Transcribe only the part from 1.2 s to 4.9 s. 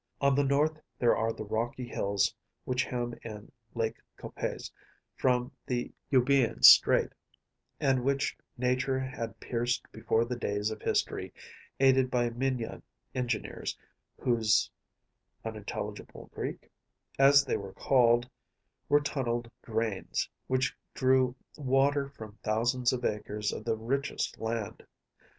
the rocky hills which hem in Lake Copais